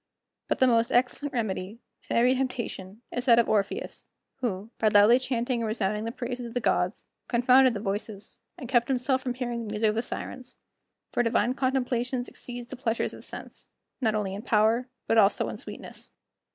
But 0.47 0.57
the 0.57 0.65
most 0.65 0.91
excellent 0.91 1.31
remedy, 1.31 1.77
in 2.09 2.15
every 2.17 2.33
temptation, 2.33 3.03
is 3.11 3.25
that 3.25 3.37
of 3.37 3.47
Orpheus, 3.47 4.07
who, 4.37 4.71
by 4.79 4.87
loudly 4.87 5.19
chanting 5.19 5.61
and 5.61 5.67
resounding 5.67 6.05
the 6.05 6.11
praises 6.11 6.47
of 6.47 6.55
the 6.55 6.59
gods, 6.59 7.05
confounded 7.27 7.75
the 7.75 7.79
voices, 7.81 8.35
and 8.57 8.67
kept 8.67 8.87
himself 8.87 9.21
from 9.21 9.35
hearing 9.35 9.65
the 9.67 9.71
music 9.73 9.89
of 9.89 9.93
the 9.93 10.01
Sirens; 10.01 10.55
for 11.11 11.21
divine 11.21 11.53
contemplations 11.53 12.27
exceed 12.27 12.69
the 12.69 12.75
pleasures 12.75 13.13
of 13.13 13.23
sense, 13.23 13.67
not 14.01 14.15
only 14.15 14.33
in 14.33 14.41
power 14.41 14.87
but 15.05 15.19
also 15.19 15.49
in 15.49 15.57
sweetness. 15.57 16.09